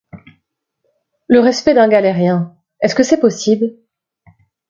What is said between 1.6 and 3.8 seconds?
d’un galérien, est-ce que c’est possible?